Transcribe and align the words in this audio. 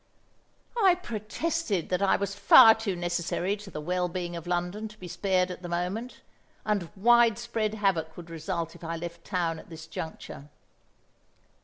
I 0.81 0.95
protested 0.95 1.89
that 1.89 2.01
I 2.01 2.15
was 2.15 2.33
far 2.33 2.73
too 2.73 2.95
necessary 2.95 3.55
to 3.57 3.69
the 3.69 3.79
well 3.79 4.09
being 4.09 4.35
of 4.35 4.47
London 4.47 4.87
to 4.87 4.97
be 4.97 5.07
spared 5.07 5.51
at 5.51 5.61
the 5.61 5.69
moment, 5.69 6.21
and 6.65 6.89
widespread 6.95 7.75
havoc 7.75 8.17
would 8.17 8.31
result 8.31 8.73
if 8.73 8.83
I 8.83 8.95
left 8.95 9.23
town 9.23 9.59
at 9.59 9.69
this 9.69 9.85
juncture. 9.85 10.49